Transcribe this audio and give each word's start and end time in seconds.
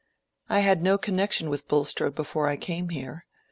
I 0.49 0.61
had 0.61 0.81
no 0.81 0.97
connection 0.97 1.47
with 1.47 1.67
Bulstrode 1.67 2.15
before 2.15 2.47
I 2.47 2.57
came 2.57 2.89
here. 2.89 3.27